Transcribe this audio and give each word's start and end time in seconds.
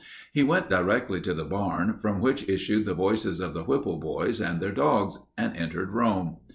He 0.33 0.41
went 0.41 0.67
directly 0.67 1.21
to 1.21 1.31
the 1.35 1.45
barn, 1.45 1.99
from 1.99 2.21
which 2.21 2.49
issued 2.49 2.87
the 2.87 2.95
voices 2.95 3.39
of 3.39 3.53
the 3.53 3.63
Whipple 3.65 3.99
boys 3.99 4.41
and 4.41 4.59
their 4.59 4.71
dogs, 4.73 5.19
and 5.37 5.55
entered 5.55 5.91
Rome. 5.91 6.37